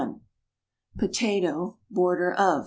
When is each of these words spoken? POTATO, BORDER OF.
POTATO, 0.97 1.77
BORDER 1.91 2.33
OF. 2.35 2.59